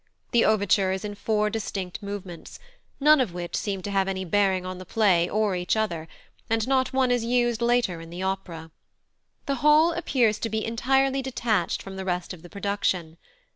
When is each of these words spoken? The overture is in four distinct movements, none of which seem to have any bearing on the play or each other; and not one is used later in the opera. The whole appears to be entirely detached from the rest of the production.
The 0.31 0.43
overture 0.45 0.91
is 0.91 1.05
in 1.05 1.13
four 1.13 1.51
distinct 1.51 2.01
movements, 2.01 2.57
none 2.99 3.21
of 3.21 3.35
which 3.35 3.55
seem 3.55 3.83
to 3.83 3.91
have 3.91 4.07
any 4.07 4.25
bearing 4.25 4.65
on 4.65 4.79
the 4.79 4.83
play 4.85 5.29
or 5.29 5.55
each 5.55 5.77
other; 5.77 6.07
and 6.49 6.67
not 6.67 6.91
one 6.91 7.11
is 7.11 7.23
used 7.23 7.61
later 7.61 8.01
in 8.01 8.09
the 8.09 8.23
opera. 8.23 8.71
The 9.45 9.55
whole 9.61 9.91
appears 9.91 10.39
to 10.39 10.49
be 10.49 10.65
entirely 10.65 11.21
detached 11.21 11.83
from 11.83 11.97
the 11.97 12.03
rest 12.05 12.33
of 12.33 12.41
the 12.41 12.49
production. 12.49 13.17